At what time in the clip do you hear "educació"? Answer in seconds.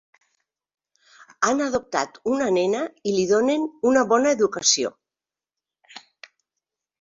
4.39-4.93